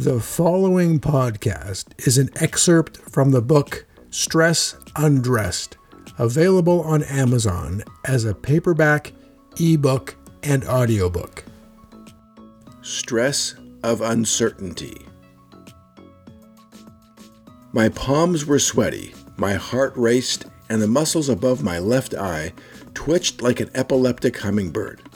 The 0.00 0.20
following 0.20 1.00
podcast 1.00 2.06
is 2.06 2.18
an 2.18 2.30
excerpt 2.36 2.98
from 2.98 3.32
the 3.32 3.42
book 3.42 3.84
Stress 4.10 4.76
Undressed, 4.94 5.76
available 6.18 6.82
on 6.82 7.02
Amazon 7.02 7.82
as 8.04 8.24
a 8.24 8.32
paperback, 8.32 9.12
ebook, 9.58 10.14
and 10.44 10.64
audiobook. 10.66 11.44
Stress 12.80 13.56
of 13.82 14.00
Uncertainty. 14.00 15.04
My 17.72 17.88
palms 17.88 18.46
were 18.46 18.60
sweaty, 18.60 19.16
my 19.36 19.54
heart 19.54 19.94
raced, 19.96 20.46
and 20.68 20.80
the 20.80 20.86
muscles 20.86 21.28
above 21.28 21.64
my 21.64 21.80
left 21.80 22.14
eye 22.14 22.52
twitched 22.94 23.42
like 23.42 23.58
an 23.58 23.70
epileptic 23.74 24.38
hummingbird. 24.38 25.07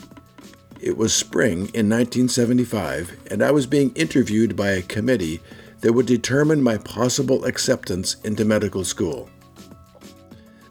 It 0.83 0.97
was 0.97 1.15
spring 1.15 1.71
in 1.75 1.89
1975, 1.89 3.17
and 3.31 3.41
I 3.41 3.53
was 3.53 3.69
being 3.69 3.93
interviewed 3.95 4.57
by 4.57 4.71
a 4.71 4.83
committee 4.83 5.41
that 5.81 5.93
would 5.93 6.07
determine 6.07 6.61
my 6.61 6.77
possible 6.77 7.45
acceptance 7.45 8.17
into 8.25 8.45
medical 8.45 8.83
school. 8.83 9.31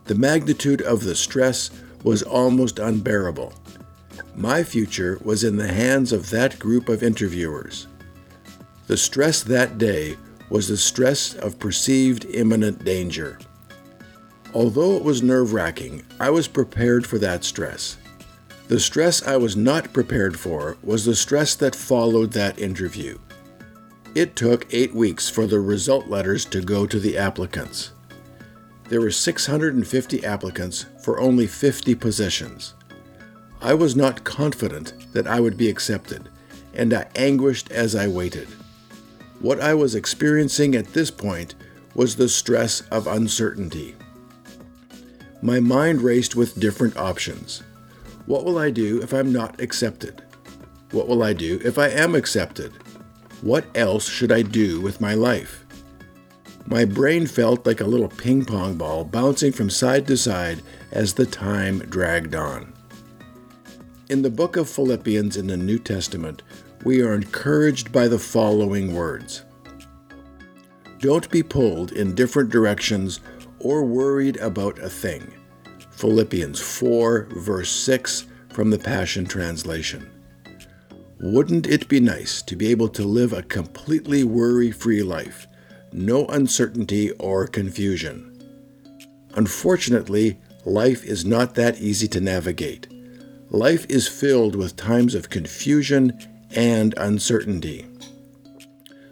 The 0.06 0.16
magnitude 0.16 0.82
of 0.82 1.06
the 1.06 1.16
stress 1.16 1.72
was 2.04 2.24
almost 2.24 2.78
unbearable. 2.78 3.54
My 4.36 4.64
future 4.64 5.18
was 5.24 5.46
in 5.46 5.56
the 5.56 5.72
hands 5.72 6.12
of 6.12 6.30
that 6.32 6.60
group 6.60 6.90
of 6.90 7.04
interviewers. 7.04 7.88
The 8.88 8.98
stress 8.98 9.44
that 9.44 9.78
day 9.78 10.18
was 10.50 10.68
the 10.68 10.76
stress 10.76 11.36
of 11.36 11.58
perceived 11.58 12.26
imminent 12.26 12.84
danger. 12.84 13.40
Although 14.54 14.98
it 14.98 15.06
was 15.06 15.24
nerve 15.24 15.54
wracking, 15.54 16.04
I 16.20 16.32
was 16.32 16.50
prepared 16.50 17.08
for 17.08 17.18
that 17.20 17.46
stress. 17.46 17.96
The 18.72 18.80
stress 18.80 19.22
I 19.22 19.36
was 19.36 19.58
not 19.58 19.92
prepared 19.92 20.40
for 20.40 20.78
was 20.82 21.04
the 21.04 21.14
stress 21.14 21.56
that 21.56 21.76
followed 21.76 22.32
that 22.32 22.58
interview. 22.58 23.20
It 24.16 24.38
took 24.38 24.66
eight 24.74 24.96
weeks 24.96 25.30
for 25.30 25.46
the 25.46 25.60
result 25.60 26.08
letters 26.08 26.46
to 26.46 26.62
go 26.62 26.88
to 26.88 26.98
the 26.98 27.18
applicants. 27.18 27.92
There 28.88 29.02
were 29.02 29.12
650 29.12 30.24
applicants 30.24 30.86
for 31.04 31.20
only 31.20 31.48
50 31.48 31.96
positions. 31.96 32.74
I 33.60 33.74
was 33.74 33.98
not 33.98 34.24
confident 34.24 34.94
that 35.12 35.28
I 35.28 35.42
would 35.42 35.58
be 35.58 35.68
accepted, 35.68 36.30
and 36.74 36.94
I 36.94 37.10
anguished 37.18 37.70
as 37.74 37.94
I 37.94 38.08
waited. 38.08 38.48
What 39.42 39.60
I 39.60 39.74
was 39.74 39.96
experiencing 39.96 40.76
at 40.76 40.94
this 40.94 41.12
point 41.12 41.56
was 41.94 42.16
the 42.16 42.30
stress 42.30 42.80
of 42.90 43.06
uncertainty. 43.06 43.98
My 45.42 45.60
mind 45.60 46.02
raced 46.02 46.38
with 46.38 46.58
different 46.58 46.96
options. 46.96 47.64
What 48.32 48.46
will 48.46 48.60
I 48.60 48.70
do 48.70 49.02
if 49.02 49.14
I'm 49.14 49.34
not 49.34 49.60
accepted? 49.60 50.24
What 50.92 51.10
will 51.10 51.22
I 51.22 51.34
do 51.34 51.60
if 51.66 51.78
I 51.78 51.90
am 51.90 52.16
accepted? 52.16 52.72
What 53.42 53.66
else 53.76 54.08
should 54.08 54.32
I 54.32 54.42
do 54.42 54.80
with 54.80 55.02
my 55.02 55.16
life? 55.16 55.66
My 56.66 56.86
brain 56.86 57.28
felt 57.28 57.66
like 57.66 57.82
a 57.82 57.86
little 57.86 58.08
ping 58.08 58.46
pong 58.46 58.76
ball 58.76 59.04
bouncing 59.04 59.52
from 59.52 59.70
side 59.70 60.08
to 60.08 60.16
side 60.16 60.62
as 60.94 61.16
the 61.16 61.26
time 61.26 61.80
dragged 61.80 62.34
on. 62.34 62.72
In 64.08 64.22
the 64.22 64.30
book 64.30 64.56
of 64.56 64.70
Philippians 64.70 65.36
in 65.36 65.48
the 65.48 65.58
New 65.58 65.78
Testament, 65.78 66.42
we 66.86 67.02
are 67.02 67.14
encouraged 67.14 67.92
by 67.92 68.08
the 68.08 68.18
following 68.18 68.96
words 68.96 69.44
Don't 71.00 71.30
be 71.30 71.44
pulled 71.44 71.92
in 71.92 72.16
different 72.16 72.50
directions 72.50 73.20
or 73.60 73.84
worried 73.84 74.38
about 74.38 74.80
a 74.80 74.90
thing. 74.90 75.34
Philippians 76.02 76.60
4, 76.60 77.28
verse 77.30 77.70
6 77.70 78.26
from 78.50 78.72
the 78.72 78.80
Passion 78.80 79.24
Translation. 79.24 80.10
Wouldn't 81.20 81.68
it 81.68 81.88
be 81.88 82.00
nice 82.00 82.42
to 82.42 82.56
be 82.56 82.72
able 82.72 82.90
to 82.90 83.04
live 83.04 83.34
a 83.34 83.44
completely 83.44 84.24
worry 84.24 84.72
free 84.72 85.04
life, 85.04 85.46
no 85.94 86.26
uncertainty 86.26 87.12
or 87.20 87.46
confusion? 87.46 88.36
Unfortunately, 89.36 90.40
life 90.66 91.04
is 91.04 91.24
not 91.24 91.54
that 91.54 91.80
easy 91.80 92.08
to 92.08 92.20
navigate. 92.20 92.88
Life 93.52 93.86
is 93.88 94.08
filled 94.08 94.56
with 94.56 94.76
times 94.76 95.14
of 95.14 95.30
confusion 95.30 96.18
and 96.50 96.96
uncertainty. 96.98 97.86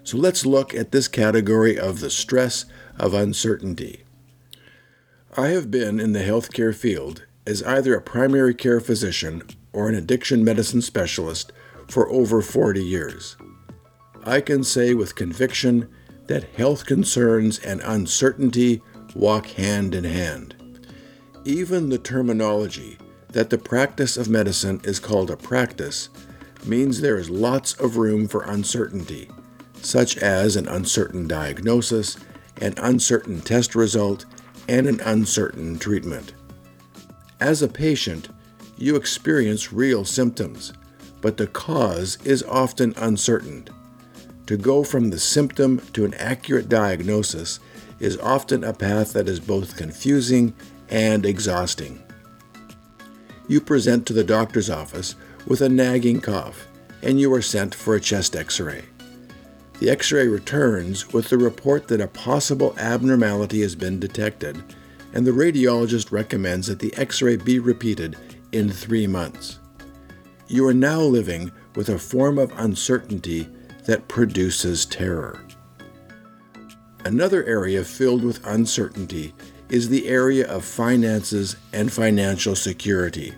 So 0.04 0.18
let's 0.18 0.44
look 0.44 0.74
at 0.74 0.92
this 0.92 1.08
category 1.08 1.78
of 1.78 2.00
the 2.00 2.10
stress 2.10 2.66
of 2.98 3.14
uncertainty. 3.14 4.06
I 5.38 5.50
have 5.50 5.70
been 5.70 6.00
in 6.00 6.14
the 6.14 6.24
healthcare 6.24 6.74
field 6.74 7.26
as 7.46 7.62
either 7.62 7.94
a 7.94 8.02
primary 8.02 8.56
care 8.56 8.80
physician 8.80 9.44
or 9.72 9.88
an 9.88 9.94
addiction 9.94 10.44
medicine 10.44 10.82
specialist 10.82 11.52
for 11.88 12.10
over 12.10 12.42
40 12.42 12.84
years. 12.84 13.38
I 14.26 14.42
can 14.42 14.64
say 14.64 14.96
with 14.96 15.14
conviction 15.14 15.88
that 16.26 16.56
health 16.56 16.86
concerns 16.88 17.60
and 17.60 17.80
uncertainty 17.82 18.82
walk 19.16 19.46
hand 19.48 19.94
in 19.94 20.04
hand. 20.04 20.56
Even 21.46 21.90
the 21.90 22.00
terminology 22.00 22.98
that 23.30 23.52
the 23.52 23.58
practice 23.60 24.18
of 24.18 24.30
medicine 24.30 24.82
is 24.84 25.00
called 25.00 25.30
a 25.30 25.38
practice 25.38 26.10
means 26.66 27.02
there 27.02 27.18
is 27.18 27.30
lots 27.30 27.74
of 27.76 27.98
room 27.98 28.28
for 28.28 28.44
uncertainty, 28.44 29.30
such 29.82 30.18
as 30.18 30.56
an 30.56 30.68
uncertain 30.68 31.28
diagnosis, 31.28 32.18
an 32.62 32.74
uncertain 32.78 33.42
test 33.42 33.76
result, 33.76 34.26
and 34.70 34.86
an 34.86 35.02
uncertain 35.02 35.80
treatment. 35.80 36.34
As 37.40 37.64
a 37.64 37.68
patient, 37.68 38.30
you 38.78 38.96
experience 38.96 39.74
real 39.74 40.06
symptoms, 40.06 40.74
but 41.22 41.38
the 41.38 41.48
cause 41.48 42.20
is 42.24 42.44
often 42.44 42.94
uncertain. 42.96 43.68
To 44.46 44.58
go 44.58 44.84
from 44.84 45.10
the 45.10 45.18
symptom 45.20 45.80
to 45.94 46.06
an 46.06 46.14
accurate 46.14 46.70
diagnosis 46.70 47.60
is 48.00 48.20
often 48.20 48.64
a 48.64 48.72
path 48.72 49.12
that 49.14 49.28
is 49.28 49.40
both 49.40 49.76
confusing 49.76 50.54
and 50.88 51.26
exhausting. 51.26 52.04
You 53.48 53.62
present 53.62 54.06
to 54.06 54.14
the 54.14 54.24
doctor's 54.24 54.70
office 54.70 55.16
with 55.48 55.62
a 55.62 55.70
nagging 55.70 56.22
cough, 56.22 56.68
and 57.02 57.20
you 57.20 57.34
are 57.34 57.42
sent 57.42 57.74
for 57.74 57.96
a 57.96 58.00
chest 58.00 58.36
x 58.36 58.60
ray. 58.60 58.86
The 59.80 59.90
x 59.90 60.12
ray 60.12 60.28
returns 60.28 61.14
with 61.14 61.30
the 61.30 61.38
report 61.38 61.88
that 61.88 62.02
a 62.02 62.08
possible 62.08 62.76
abnormality 62.78 63.62
has 63.62 63.76
been 63.76 63.98
detected, 63.98 64.62
and 65.14 65.26
the 65.26 65.32
radiologist 65.32 66.12
recommends 66.12 66.68
that 66.68 66.80
the 66.80 66.94
x 66.98 67.22
ray 67.22 67.38
be 67.38 67.60
repeated 67.60 68.18
in 68.52 68.70
three 68.70 69.08
months. 69.08 69.60
You 70.48 70.68
are 70.68 70.74
now 70.74 71.00
living 71.00 71.52
with 71.76 71.88
a 71.88 71.98
form 71.98 72.38
of 72.38 72.52
uncertainty 72.58 73.48
that 73.86 74.10
produces 74.10 74.86
terror. 74.86 75.40
Another 77.06 77.46
area 77.46 77.86
filled 77.86 78.24
with 78.24 78.46
uncertainty 78.46 79.34
is 79.70 79.88
the 79.88 80.10
area 80.10 80.46
of 80.48 80.66
finances 80.66 81.56
and 81.72 81.92
financial 81.92 82.56
security. 82.56 83.34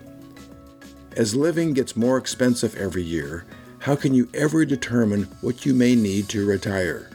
As 1.16 1.36
living 1.36 1.74
gets 1.74 1.96
more 1.96 2.18
expensive 2.18 2.76
every 2.76 3.04
year, 3.04 3.46
how 3.82 3.96
can 3.96 4.14
you 4.14 4.30
ever 4.36 4.64
determine 4.64 5.24
what 5.42 5.66
you 5.66 5.74
may 5.74 5.96
need 5.96 6.30
to 6.30 6.46
retire? 6.46 7.10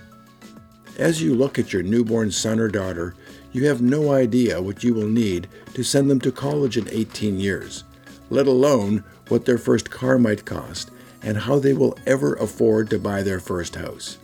As 0.98 1.22
you 1.22 1.32
look 1.32 1.60
at 1.60 1.72
your 1.72 1.84
newborn 1.84 2.32
son 2.32 2.58
or 2.58 2.66
daughter, 2.66 3.14
you 3.52 3.66
have 3.66 3.80
no 3.80 4.10
idea 4.10 4.60
what 4.60 4.82
you 4.82 4.92
will 4.92 5.06
need 5.06 5.46
to 5.74 5.84
send 5.84 6.10
them 6.10 6.20
to 6.20 6.32
college 6.32 6.76
in 6.76 6.88
18 6.90 7.38
years, 7.38 7.84
let 8.30 8.48
alone 8.48 9.04
what 9.28 9.44
their 9.44 9.58
first 9.58 9.90
car 9.90 10.18
might 10.18 10.44
cost 10.44 10.90
and 11.22 11.38
how 11.38 11.60
they 11.60 11.72
will 11.72 11.96
ever 12.04 12.34
afford 12.34 12.90
to 12.90 12.98
buy 12.98 13.22
their 13.22 13.38
first 13.38 13.76
house. 13.76 14.18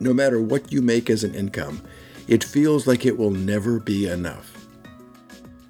No 0.00 0.12
matter 0.12 0.40
what 0.40 0.72
you 0.72 0.82
make 0.82 1.08
as 1.08 1.22
an 1.22 1.34
income, 1.36 1.80
it 2.26 2.42
feels 2.42 2.88
like 2.88 3.06
it 3.06 3.16
will 3.16 3.30
never 3.30 3.78
be 3.78 4.08
enough. 4.08 4.66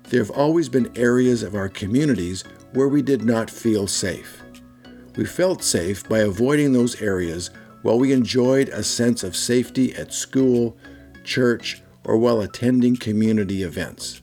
There 0.05 0.22
have 0.22 0.31
always 0.31 0.71
been 0.71 0.91
areas 0.97 1.43
of 1.43 1.55
our 1.55 1.69
communities 1.69 2.44
where 2.72 2.88
we 2.88 3.03
did 3.03 3.25
not 3.25 3.50
feel 3.50 3.87
safe. 3.87 4.44
We 5.17 5.25
felt 5.25 5.63
safe 5.63 6.09
by 6.09 6.21
avoiding 6.21 6.73
those 6.73 7.01
areas 7.01 7.51
while 7.83 7.99
we 7.99 8.13
enjoyed 8.13 8.69
a 8.71 8.83
sense 8.83 9.23
of 9.23 9.37
safety 9.37 9.94
at 9.94 10.12
school, 10.12 10.77
church, 11.23 11.83
or 12.05 12.17
while 12.17 12.41
attending 12.41 12.97
community 12.97 13.62
events. 13.62 14.23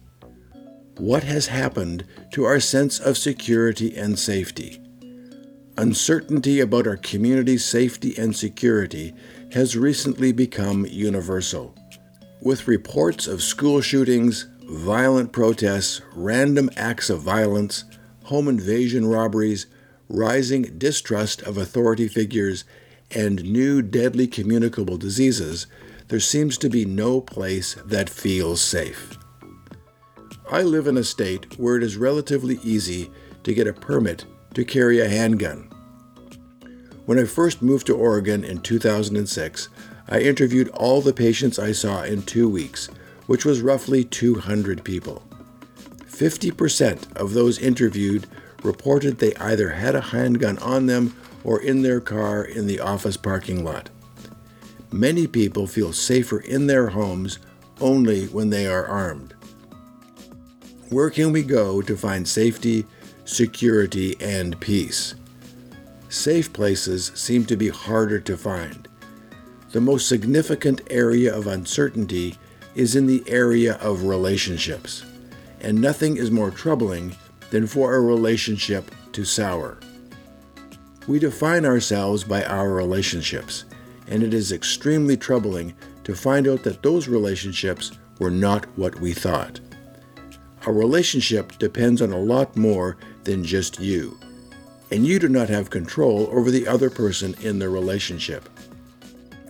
What 0.98 1.24
has 1.24 1.48
happened 1.48 2.06
to 2.34 2.44
our 2.44 2.60
sense 2.60 3.00
of 3.00 3.18
security 3.18 3.96
and 3.96 4.20
safety? 4.20 4.82
Uncertainty 5.78 6.60
about 6.60 6.86
our 6.86 6.98
community's 6.98 7.64
safety 7.64 8.14
and 8.18 8.36
security 8.36 9.14
has 9.54 9.78
recently 9.78 10.32
become 10.32 10.86
universal. 10.86 11.74
With 12.42 12.68
reports 12.68 13.26
of 13.26 13.42
school 13.42 13.82
shootings, 13.82 14.48
violent 14.64 15.32
protests, 15.32 16.02
random 16.14 16.70
acts 16.76 17.10
of 17.10 17.22
violence, 17.22 17.86
home 18.24 18.48
invasion 18.48 19.06
robberies, 19.06 19.68
rising 20.12 20.78
distrust 20.78 21.42
of 21.44 21.58
authority 21.58 22.08
figures, 22.08 22.64
and 23.12 23.44
new 23.44 23.82
deadly 23.82 24.28
communicable 24.28 24.98
diseases, 24.98 25.68
there 26.08 26.20
seems 26.20 26.58
to 26.58 26.70
be 26.70 26.86
no 26.86 27.22
place 27.22 27.76
that 27.86 28.10
feels 28.10 28.62
safe. 28.62 29.18
I 30.52 30.64
live 30.64 30.88
in 30.88 30.98
a 30.98 31.04
state 31.04 31.58
where 31.58 31.78
it 31.78 31.84
is 31.84 31.96
relatively 31.96 32.60
easy 32.64 33.10
to 33.44 33.54
get 33.54 33.68
a 33.68 33.74
permit 33.74 34.26
to 34.54 34.66
carry 34.66 35.00
a 35.00 35.08
handgun. 35.08 35.70
When 37.06 37.18
I 37.18 37.24
first 37.24 37.62
moved 37.62 37.88
to 37.88 37.96
Oregon 37.96 38.44
in 38.44 38.60
2006, 38.60 39.70
I 40.10 40.20
interviewed 40.20 40.68
all 40.70 41.02
the 41.02 41.14
patients 41.14 41.58
I 41.58 41.72
saw 41.72 42.04
in 42.04 42.24
two 42.24 42.50
weeks, 42.50 42.90
which 43.28 43.46
was 43.46 43.62
roughly 43.62 44.04
200 44.04 44.84
people. 44.84 45.24
50% 46.06 47.16
of 47.16 47.34
those 47.34 47.58
interviewed 47.58 48.28
reported 48.64 49.18
they 49.18 49.36
either 49.36 49.70
had 49.70 49.96
a 49.96 50.02
handgun 50.02 50.58
on 50.60 50.86
them 50.86 51.16
or 51.44 51.62
in 51.62 51.82
their 51.82 52.00
car 52.00 52.44
in 52.44 52.68
the 52.68 52.80
office 52.80 53.18
parking 53.18 53.64
lot. 53.64 53.90
Many 54.92 55.28
people 55.28 55.68
feel 55.68 55.94
safer 55.94 56.40
in 56.40 56.68
their 56.68 56.90
homes 56.90 57.40
only 57.80 58.26
when 58.28 58.50
they 58.50 58.68
are 58.68 58.86
armed. 58.86 59.34
Where 60.90 61.10
can 61.10 61.32
we 61.32 61.44
go 61.44 61.82
to 61.82 61.96
find 61.96 62.28
safety, 62.28 62.86
security, 63.24 64.18
and 64.20 64.60
peace? 64.60 65.16
Safe 66.10 66.52
places 66.52 67.12
seem 67.16 67.46
to 67.46 67.56
be 67.56 67.70
harder 67.70 68.20
to 68.20 68.36
find. 68.36 68.88
The 69.72 69.82
most 69.82 70.10
significant 70.10 70.82
area 70.90 71.34
of 71.34 71.48
uncertainty 71.48 72.38
is 72.76 72.96
in 72.96 73.08
the 73.08 73.24
area 73.28 73.76
of 73.76 74.04
relationships 74.04 75.06
and 75.62 75.80
nothing 75.80 76.18
is 76.18 76.32
more 76.32 76.52
troubling 76.52 77.16
than 77.52 77.68
for 77.68 77.94
a 77.94 78.02
relationship 78.02 78.90
to 79.12 79.24
sour. 79.24 79.78
We 81.08 81.20
define 81.20 81.66
ourselves 81.66 82.24
by 82.24 82.44
our 82.46 82.72
relationships, 82.72 83.66
and 84.08 84.24
it 84.24 84.34
is 84.34 84.52
extremely 84.52 85.18
troubling 85.18 85.74
to 86.04 86.16
find 86.16 86.48
out 86.48 86.64
that 86.64 86.82
those 86.82 87.08
relationships 87.08 87.92
were 88.20 88.32
not 88.32 88.66
what 88.78 89.00
we 89.00 89.14
thought. 89.14 89.60
A 90.66 90.72
relationship 90.72 91.58
depends 91.58 92.02
on 92.02 92.12
a 92.12 92.20
lot 92.20 92.56
more 92.56 92.98
than 93.24 93.44
just 93.44 93.80
you, 93.80 94.18
and 94.92 95.06
you 95.06 95.20
do 95.20 95.28
not 95.28 95.50
have 95.50 95.70
control 95.70 96.30
over 96.32 96.52
the 96.52 96.68
other 96.68 96.90
person 96.90 97.36
in 97.42 97.60
the 97.60 97.70
relationship. 97.70 98.48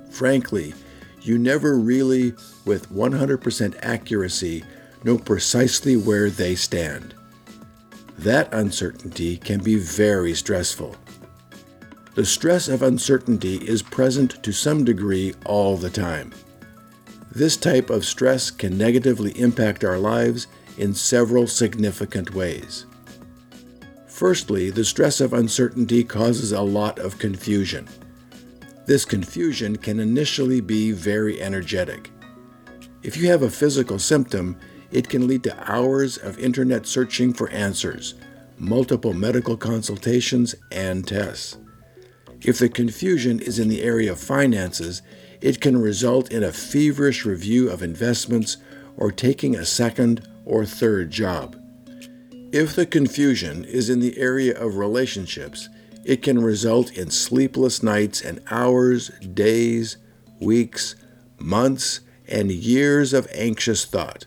Frankly, 0.09 0.74
you 1.21 1.38
never 1.38 1.77
really, 1.77 2.33
with 2.65 2.89
100% 2.92 3.77
accuracy, 3.81 4.63
know 5.03 5.18
precisely 5.18 5.98
where 5.98 6.30
they 6.30 6.56
stand. 6.56 7.13
That 8.21 8.53
uncertainty 8.53 9.38
can 9.38 9.63
be 9.63 9.77
very 9.77 10.35
stressful. 10.35 10.95
The 12.13 12.23
stress 12.23 12.68
of 12.68 12.83
uncertainty 12.83 13.56
is 13.56 13.81
present 13.81 14.44
to 14.44 14.51
some 14.51 14.83
degree 14.83 15.33
all 15.44 15.75
the 15.75 15.89
time. 15.89 16.31
This 17.31 17.57
type 17.57 17.89
of 17.89 18.06
stress 18.06 18.51
can 18.51 18.77
negatively 18.77 19.31
impact 19.39 19.83
our 19.83 19.97
lives 19.97 20.45
in 20.77 20.94
several 20.94 21.47
significant 21.47 22.35
ways. 22.35 22.85
Firstly, 24.06 24.69
the 24.69 24.85
stress 24.85 25.19
of 25.19 25.33
uncertainty 25.33 26.03
causes 26.03 26.51
a 26.51 26.62
lot 26.62 27.00
of 27.00 27.17
confusion. 27.17 27.88
This 28.85 29.03
confusion 29.03 29.77
can 29.77 30.00
initially 30.00 30.62
be 30.62 30.91
very 30.91 31.41
energetic. 31.41 32.12
If 33.01 33.17
you 33.17 33.29
have 33.29 33.41
a 33.41 33.50
physical 33.50 33.97
symptom, 33.97 34.59
it 34.91 35.09
can 35.09 35.27
lead 35.27 35.43
to 35.43 35.71
hours 35.71 36.17
of 36.17 36.38
internet 36.39 36.85
searching 36.85 37.33
for 37.33 37.49
answers, 37.49 38.15
multiple 38.57 39.13
medical 39.13 39.57
consultations, 39.57 40.55
and 40.71 41.07
tests. 41.07 41.57
If 42.41 42.59
the 42.59 42.69
confusion 42.69 43.39
is 43.39 43.59
in 43.59 43.67
the 43.67 43.83
area 43.83 44.11
of 44.11 44.19
finances, 44.19 45.01
it 45.41 45.61
can 45.61 45.77
result 45.81 46.31
in 46.31 46.43
a 46.43 46.51
feverish 46.51 47.25
review 47.25 47.69
of 47.69 47.81
investments 47.81 48.57
or 48.97 49.11
taking 49.11 49.55
a 49.55 49.65
second 49.65 50.27
or 50.45 50.65
third 50.65 51.11
job. 51.11 51.55
If 52.51 52.75
the 52.75 52.85
confusion 52.85 53.63
is 53.63 53.89
in 53.89 53.99
the 53.99 54.17
area 54.17 54.59
of 54.59 54.77
relationships, 54.77 55.69
it 56.03 56.21
can 56.21 56.41
result 56.41 56.91
in 56.91 57.09
sleepless 57.09 57.81
nights 57.81 58.21
and 58.21 58.41
hours, 58.49 59.09
days, 59.19 59.97
weeks, 60.39 60.95
months, 61.39 62.01
and 62.27 62.51
years 62.51 63.13
of 63.13 63.27
anxious 63.33 63.85
thought. 63.85 64.25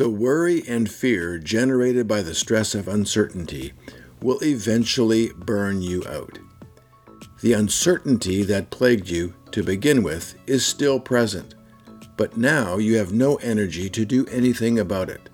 The 0.00 0.08
worry 0.08 0.66
and 0.66 0.90
fear 0.90 1.36
generated 1.36 2.08
by 2.08 2.22
the 2.22 2.34
stress 2.34 2.74
of 2.74 2.88
uncertainty 2.88 3.74
will 4.22 4.42
eventually 4.42 5.28
burn 5.36 5.82
you 5.82 6.02
out. 6.08 6.38
The 7.42 7.52
uncertainty 7.52 8.42
that 8.44 8.70
plagued 8.70 9.10
you 9.10 9.34
to 9.50 9.62
begin 9.62 10.02
with 10.02 10.36
is 10.46 10.64
still 10.64 11.00
present, 11.00 11.54
but 12.16 12.38
now 12.38 12.78
you 12.78 12.96
have 12.96 13.12
no 13.12 13.36
energy 13.36 13.90
to 13.90 14.06
do 14.06 14.24
anything 14.28 14.78
about 14.78 15.10
it. 15.10 15.28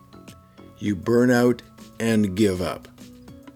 You 0.79 0.97
burn 0.97 1.31
out 1.31 1.63
and 2.01 2.37
give 2.37 2.61
up. 2.61 2.89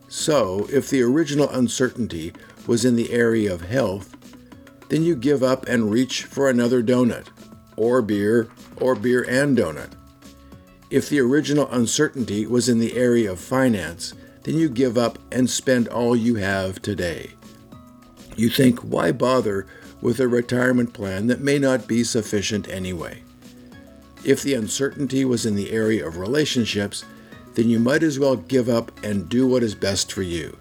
So, 0.07 0.69
if 0.71 0.91
the 0.91 1.03
original 1.03 1.51
uncertainty 1.51 2.35
was 2.69 2.85
in 2.85 2.95
the 2.95 3.11
area 3.12 3.53
of 3.53 3.62
health, 3.62 4.17
then 4.89 5.03
you 5.03 5.17
give 5.17 5.43
up 5.43 5.67
and 5.67 5.91
reach 5.91 6.23
for 6.23 6.49
another 6.49 6.85
donut, 6.85 7.27
or 7.77 8.01
beer, 8.01 8.49
or 8.77 8.95
beer 8.95 9.27
and 9.29 9.59
donut. 9.59 9.97
If 10.90 11.08
the 11.08 11.20
original 11.20 11.70
uncertainty 11.70 12.46
was 12.46 12.69
in 12.69 12.81
the 12.81 12.96
area 12.96 13.31
of 13.31 13.38
finance, 13.38 14.12
then 14.42 14.56
you 14.56 14.69
give 14.69 14.98
up 14.98 15.20
and 15.31 15.48
spend 15.48 15.87
all 15.87 16.16
you 16.16 16.34
have 16.34 16.82
today. 16.82 17.31
You 18.37 18.50
think, 18.50 18.81
why 18.81 19.12
bother 19.12 19.66
with 20.02 20.19
a 20.19 20.26
retirement 20.26 20.92
plan 20.92 21.28
that 21.28 21.40
may 21.40 21.60
not 21.60 21.87
be 21.87 22.02
sufficient 22.02 22.69
anyway? 22.69 23.22
If 24.25 24.42
the 24.42 24.54
uncertainty 24.54 25.25
was 25.25 25.46
in 25.46 25.54
the 25.54 25.70
area 25.70 26.04
of 26.04 26.16
relationships, 26.16 27.04
then 27.54 27.69
you 27.69 27.78
might 27.78 28.02
as 28.02 28.19
well 28.19 28.37
give 28.37 28.69
up 28.69 28.90
and 29.04 29.28
do 29.28 29.46
what 29.46 29.62
is 29.62 29.75
best 29.76 30.12
for 30.12 30.22
you. 30.22 30.58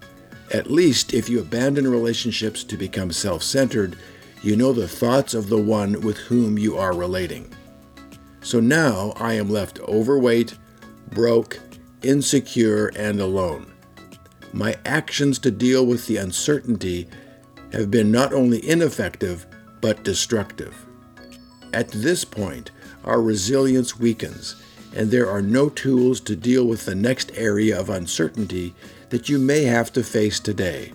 At 0.52 0.70
least 0.70 1.12
if 1.12 1.28
you 1.28 1.40
abandon 1.40 1.88
relationships 1.88 2.62
to 2.64 2.76
become 2.76 3.10
self 3.10 3.42
centered, 3.42 3.96
you 4.42 4.54
know 4.56 4.72
the 4.72 4.88
thoughts 4.88 5.34
of 5.34 5.48
the 5.48 5.60
one 5.60 6.00
with 6.00 6.16
whom 6.16 6.56
you 6.56 6.76
are 6.76 6.94
relating. 6.94 7.52
So 8.42 8.60
now 8.60 9.12
I 9.16 9.34
am 9.34 9.50
left 9.50 9.80
overweight, 9.80 10.56
broke, 11.10 11.60
insecure, 12.02 12.88
and 12.96 13.20
alone. 13.20 13.72
My 14.52 14.76
actions 14.84 15.38
to 15.40 15.50
deal 15.50 15.84
with 15.86 16.06
the 16.06 16.16
uncertainty 16.16 17.08
have 17.72 17.90
been 17.90 18.10
not 18.10 18.32
only 18.32 18.66
ineffective, 18.66 19.46
but 19.80 20.02
destructive. 20.02 20.86
At 21.72 21.90
this 21.90 22.24
point, 22.24 22.70
our 23.04 23.22
resilience 23.22 23.98
weakens, 23.98 24.56
and 24.94 25.10
there 25.10 25.30
are 25.30 25.42
no 25.42 25.68
tools 25.68 26.20
to 26.20 26.34
deal 26.34 26.64
with 26.66 26.84
the 26.84 26.94
next 26.94 27.30
area 27.34 27.78
of 27.78 27.90
uncertainty 27.90 28.74
that 29.10 29.28
you 29.28 29.38
may 29.38 29.64
have 29.64 29.92
to 29.92 30.02
face 30.02 30.40
today. 30.40 30.92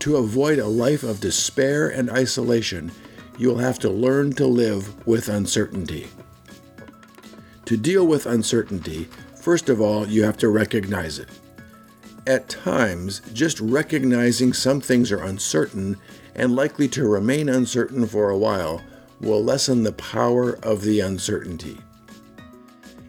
To 0.00 0.16
avoid 0.16 0.58
a 0.58 0.66
life 0.66 1.02
of 1.02 1.20
despair 1.20 1.88
and 1.88 2.08
isolation, 2.08 2.92
you'll 3.38 3.58
have 3.58 3.78
to 3.80 3.90
learn 3.90 4.32
to 4.34 4.46
live 4.46 5.06
with 5.06 5.28
uncertainty. 5.28 6.06
To 7.66 7.76
deal 7.76 8.06
with 8.06 8.26
uncertainty, 8.26 9.08
first 9.40 9.68
of 9.68 9.80
all, 9.80 10.06
you 10.06 10.22
have 10.22 10.38
to 10.38 10.48
recognize 10.48 11.18
it. 11.18 11.28
At 12.24 12.48
times, 12.48 13.22
just 13.32 13.58
recognizing 13.58 14.52
some 14.52 14.80
things 14.80 15.10
are 15.10 15.24
uncertain 15.24 15.96
and 16.36 16.54
likely 16.54 16.86
to 16.88 17.08
remain 17.08 17.48
uncertain 17.48 18.06
for 18.06 18.30
a 18.30 18.38
while 18.38 18.82
will 19.20 19.42
lessen 19.42 19.82
the 19.82 19.92
power 19.92 20.52
of 20.62 20.82
the 20.82 21.00
uncertainty. 21.00 21.78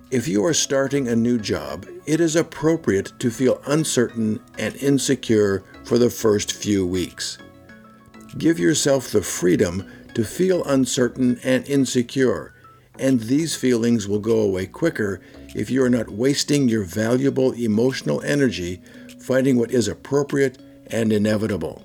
If 0.10 0.28
you 0.28 0.44
are 0.44 0.56
starting 0.56 1.08
a 1.08 1.16
new 1.16 1.38
job, 1.38 1.86
it 2.08 2.20
is 2.20 2.36
appropriate 2.36 3.14
to 3.20 3.30
feel 3.30 3.62
uncertain 3.68 4.40
and 4.58 4.76
insecure 4.78 5.64
for 5.84 6.00
the 6.00 6.10
first 6.10 6.54
few 6.54 6.84
weeks. 6.88 7.38
Give 8.40 8.58
yourself 8.58 9.12
the 9.12 9.22
freedom 9.22 9.88
to 10.16 10.24
feel 10.24 10.64
uncertain 10.64 11.40
and 11.44 11.64
insecure 11.68 12.54
and 13.00 13.22
these 13.22 13.56
feelings 13.56 14.08
will 14.08 14.20
go 14.20 14.39
away 14.39 14.66
quicker 14.66 15.22
if 15.56 15.70
you 15.70 15.84
are 15.84 15.89
not 15.89 16.10
wasting 16.10 16.68
your 16.68 16.84
valuable 16.84 17.51
emotional 17.54 18.22
energy 18.22 18.82
fighting 19.20 19.58
what 19.58 19.72
is 19.72 19.88
appropriate 19.88 20.58
and 20.88 21.12
inevitable. 21.12 21.84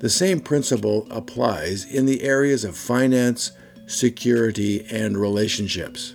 The 0.00 0.10
same 0.10 0.40
principle 0.40 1.08
applies 1.10 1.84
in 1.84 2.06
the 2.06 2.22
areas 2.22 2.64
of 2.64 2.76
finance, 2.76 3.52
security, 3.86 4.86
and 4.90 5.16
relationships. 5.16 6.14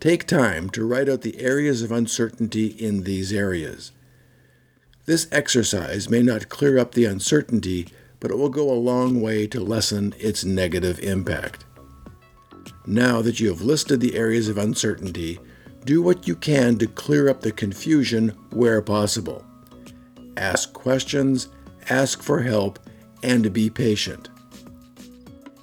Take 0.00 0.26
time 0.26 0.70
to 0.70 0.86
write 0.86 1.08
out 1.08 1.22
the 1.22 1.40
areas 1.40 1.82
of 1.82 1.90
uncertainty 1.90 2.68
in 2.68 3.02
these 3.02 3.32
areas. 3.32 3.90
This 5.06 5.26
exercise 5.32 6.08
may 6.08 6.22
not 6.22 6.48
clear 6.48 6.78
up 6.78 6.92
the 6.92 7.06
uncertainty, 7.06 7.88
but 8.20 8.30
it 8.30 8.38
will 8.38 8.48
go 8.48 8.70
a 8.70 8.74
long 8.74 9.20
way 9.20 9.46
to 9.48 9.60
lessen 9.60 10.14
its 10.18 10.44
negative 10.44 11.00
impact. 11.00 11.64
Now 12.88 13.20
that 13.20 13.38
you 13.38 13.48
have 13.48 13.60
listed 13.60 14.00
the 14.00 14.16
areas 14.16 14.48
of 14.48 14.56
uncertainty, 14.56 15.38
do 15.84 16.00
what 16.00 16.26
you 16.26 16.34
can 16.34 16.78
to 16.78 16.86
clear 16.86 17.28
up 17.28 17.42
the 17.42 17.52
confusion 17.52 18.30
where 18.48 18.80
possible. 18.80 19.44
Ask 20.38 20.72
questions, 20.72 21.48
ask 21.90 22.22
for 22.22 22.40
help, 22.40 22.78
and 23.22 23.52
be 23.52 23.68
patient. 23.68 24.30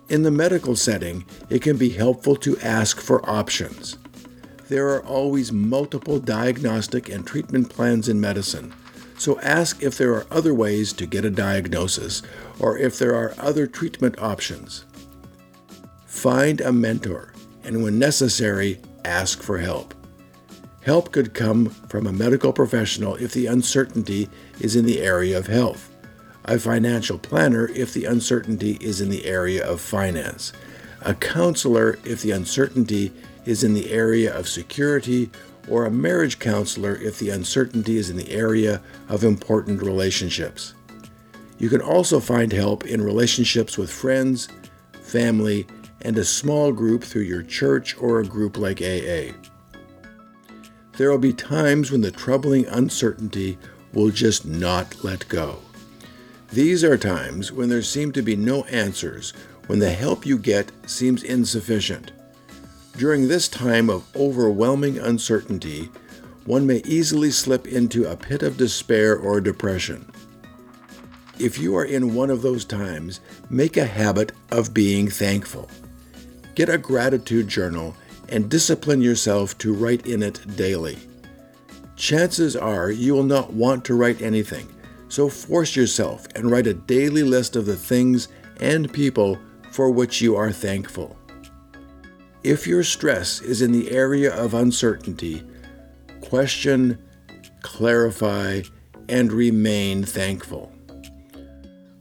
In 0.08 0.22
the 0.22 0.30
medical 0.30 0.76
setting, 0.76 1.26
it 1.50 1.64
can 1.64 1.78
be 1.78 1.90
helpful 1.90 2.36
to 2.36 2.60
ask 2.60 3.02
for 3.02 3.28
options. 3.28 3.98
There 4.70 4.90
are 4.90 5.04
always 5.04 5.52
multiple 5.52 6.20
diagnostic 6.20 7.10
and 7.10 7.26
treatment 7.26 7.70
plans 7.70 8.08
in 8.08 8.22
medicine, 8.22 8.72
So 9.18 9.40
ask 9.40 9.82
if 9.82 9.98
there 9.98 10.14
are 10.14 10.28
other 10.30 10.54
ways 10.54 10.94
to 10.94 11.08
get 11.08 11.26
a 11.26 11.32
diagnosis 11.32 12.22
or 12.60 12.78
if 12.78 13.00
there 13.00 13.16
are 13.16 13.34
other 13.40 13.66
treatment 13.66 14.20
options. 14.22 14.86
Find 16.16 16.62
a 16.62 16.72
mentor 16.72 17.34
and, 17.66 17.84
when 17.84 18.00
necessary, 18.00 18.80
ask 19.04 19.44
for 19.44 19.58
help. 19.58 19.94
Help 20.82 21.12
could 21.12 21.34
come 21.34 21.70
from 21.90 22.08
a 22.08 22.14
medical 22.14 22.54
professional 22.54 23.16
if 23.16 23.34
the 23.34 23.48
uncertainty 23.48 24.30
is 24.62 24.78
in 24.78 24.86
the 24.86 25.02
area 25.02 25.38
of 25.38 25.48
health, 25.48 25.94
a 26.46 26.58
financial 26.58 27.20
planner 27.20 27.68
if 27.76 27.94
the 27.94 28.06
uncertainty 28.06 28.78
is 28.80 29.02
in 29.02 29.10
the 29.10 29.26
area 29.26 29.64
of 29.64 29.82
finance, 29.82 30.54
a 31.02 31.14
counselor 31.14 32.00
if 32.06 32.22
the 32.22 32.32
uncertainty 32.32 33.12
is 33.46 33.64
in 33.64 33.74
the 33.74 33.92
area 33.92 34.34
of 34.34 34.48
security, 34.48 35.30
or 35.68 35.86
a 35.86 35.92
marriage 35.92 36.40
counselor 36.40 36.96
if 36.96 37.20
the 37.20 37.30
uncertainty 37.30 37.98
is 37.98 38.10
in 38.10 38.16
the 38.16 38.32
area 38.32 38.82
of 39.10 39.26
important 39.26 39.82
relationships. 39.82 40.74
You 41.60 41.70
can 41.70 41.82
also 41.82 42.22
find 42.22 42.54
help 42.54 42.86
in 42.86 43.02
relationships 43.02 43.78
with 43.78 43.92
friends, 43.92 44.48
family, 45.02 45.68
and 46.02 46.18
a 46.18 46.26
small 46.26 46.72
group 46.72 47.04
through 47.04 47.24
your 47.24 47.44
church 47.44 47.98
or 48.00 48.20
a 48.20 48.26
group 48.26 48.58
like 48.58 48.82
AA. 48.82 49.34
There 50.98 51.12
will 51.12 51.18
be 51.18 51.34
times 51.34 51.92
when 51.92 52.02
the 52.02 52.12
troubling 52.12 52.66
uncertainty 52.68 53.58
will 53.94 54.12
just 54.12 54.46
not 54.46 55.04
let 55.04 55.28
go. 55.28 55.60
These 56.52 56.84
are 56.84 56.98
times 56.98 57.52
when 57.52 57.70
there 57.70 57.82
seem 57.82 58.12
to 58.14 58.22
be 58.22 58.36
no 58.36 58.64
answers, 58.66 59.34
when 59.68 59.80
the 59.80 59.92
help 59.92 60.26
you 60.26 60.38
get 60.38 60.72
seems 60.86 61.24
insufficient. 61.24 62.12
During 62.98 63.28
this 63.28 63.50
time 63.50 63.90
of 63.90 64.06
overwhelming 64.16 65.00
uncertainty, 65.00 65.90
one 66.46 66.66
may 66.68 66.82
easily 66.86 67.32
slip 67.32 67.68
into 67.68 68.10
a 68.10 68.16
pit 68.16 68.44
of 68.44 68.58
despair 68.58 69.18
or 69.18 69.42
depression. 69.42 70.10
If 71.40 71.58
you 71.60 71.76
are 71.76 71.84
in 71.84 72.16
one 72.16 72.30
of 72.30 72.42
those 72.42 72.64
times, 72.64 73.20
make 73.50 73.76
a 73.76 73.86
habit 73.86 74.32
of 74.52 74.74
being 74.74 75.10
thankful. 75.10 75.70
Get 76.56 76.70
a 76.70 76.78
gratitude 76.78 77.50
journal 77.50 77.96
and 78.30 78.50
discipline 78.50 79.02
yourself 79.02 79.58
to 79.58 79.74
write 79.74 80.08
in 80.08 80.24
it 80.24 80.40
daily. 80.56 80.98
Chances 81.98 82.56
are 82.56 82.90
you 82.90 83.14
will 83.14 83.24
not 83.24 83.54
want 83.54 83.84
to 83.86 83.94
write 83.94 84.22
anything, 84.22 84.68
so 85.10 85.30
force 85.30 85.76
yourself 85.76 86.28
and 86.34 86.50
write 86.50 86.68
a 86.68 86.74
daily 86.74 87.24
list 87.24 87.56
of 87.56 87.66
the 87.66 87.76
things 87.76 88.30
and 88.62 88.92
people 88.92 89.38
for 89.72 89.92
which 89.92 90.22
you 90.22 90.36
are 90.36 90.52
thankful. 90.52 91.18
If 92.44 92.68
your 92.68 92.84
stress 92.84 93.42
is 93.42 93.62
in 93.62 93.72
the 93.72 93.92
area 93.92 94.34
of 94.34 94.54
uncertainty, 94.54 95.44
question, 96.22 96.98
clarify, 97.62 98.62
and 99.10 99.32
remain 99.32 100.04
thankful. 100.04 100.72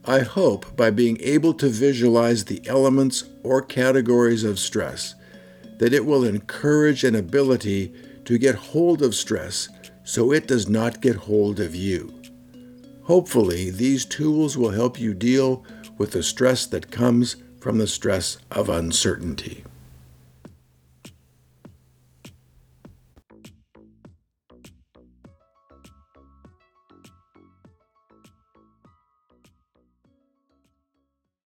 I 0.07 0.19
hope 0.19 0.75
by 0.75 0.91
being 0.91 1.17
able 1.21 1.55
to 1.55 1.67
visualize 1.67 2.45
the 2.45 2.61
elements 2.67 3.23
or 3.41 3.63
categories 3.63 4.43
of 4.43 4.59
stress 4.59 5.15
that 5.79 5.93
it 5.93 6.05
will 6.05 6.23
encourage 6.23 7.03
an 7.03 7.15
ability 7.15 7.91
to 8.25 8.37
get 8.37 8.55
hold 8.55 9.01
of 9.01 9.15
stress 9.15 9.67
so 10.03 10.31
it 10.31 10.47
does 10.47 10.69
not 10.69 11.01
get 11.01 11.15
hold 11.15 11.59
of 11.59 11.73
you. 11.73 12.13
Hopefully, 13.03 13.71
these 13.71 14.05
tools 14.05 14.55
will 14.55 14.69
help 14.69 14.99
you 14.99 15.15
deal 15.15 15.65
with 15.97 16.11
the 16.11 16.21
stress 16.21 16.67
that 16.67 16.91
comes 16.91 17.37
from 17.59 17.79
the 17.79 17.87
stress 17.87 18.37
of 18.51 18.69
uncertainty. 18.69 19.63